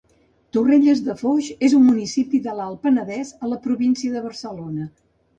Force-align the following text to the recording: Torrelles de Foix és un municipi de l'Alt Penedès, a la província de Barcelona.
Torrelles 0.55 1.01
de 1.09 1.15
Foix 1.17 1.49
és 1.67 1.75
un 1.79 1.83
municipi 1.89 2.39
de 2.45 2.55
l'Alt 2.59 2.79
Penedès, 2.85 3.33
a 3.45 3.51
la 3.51 3.59
província 3.67 4.15
de 4.15 4.25
Barcelona. 4.29 4.89